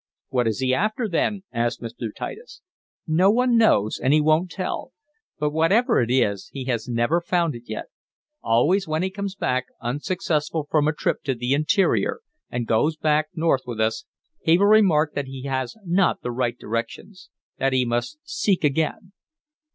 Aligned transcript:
"What 0.29 0.47
is 0.47 0.61
he 0.61 0.73
after 0.73 1.07
then?" 1.07 1.43
asked 1.53 1.79
Mr. 1.79 2.09
Titus. 2.17 2.63
"No 3.05 3.29
one 3.29 3.55
knows, 3.55 3.99
and 3.99 4.11
he 4.13 4.19
won't 4.19 4.49
tell. 4.49 4.93
But 5.37 5.51
whatever 5.51 6.01
it 6.01 6.09
is 6.09 6.49
he 6.51 6.63
has 6.65 6.87
never 6.87 7.21
found 7.21 7.53
it 7.53 7.65
yet. 7.69 7.85
Always, 8.41 8.87
when 8.87 9.03
he 9.03 9.11
comes 9.11 9.35
back, 9.35 9.67
unsuccessful, 9.79 10.65
from 10.71 10.87
a 10.87 10.91
trip 10.91 11.21
to 11.25 11.35
the 11.35 11.53
interior 11.53 12.21
and 12.49 12.65
goes 12.65 12.97
back 12.97 13.27
North 13.35 13.61
with 13.67 13.79
us, 13.79 14.05
he 14.41 14.57
will 14.57 14.65
remark 14.65 15.13
that 15.13 15.27
he 15.27 15.43
has 15.43 15.75
not 15.85 16.23
the 16.23 16.31
right 16.31 16.57
directions. 16.57 17.29
That 17.59 17.71
he 17.73 17.85
must 17.85 18.17
seek 18.23 18.63
again. 18.63 19.11